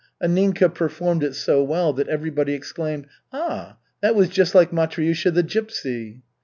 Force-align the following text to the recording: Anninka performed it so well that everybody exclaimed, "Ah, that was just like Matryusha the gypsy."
Anninka 0.19 0.67
performed 0.73 1.23
it 1.23 1.35
so 1.35 1.63
well 1.63 1.93
that 1.93 2.07
everybody 2.07 2.53
exclaimed, 2.55 3.05
"Ah, 3.31 3.77
that 4.01 4.15
was 4.15 4.29
just 4.29 4.55
like 4.55 4.71
Matryusha 4.73 5.29
the 5.31 5.43
gypsy." 5.43 6.23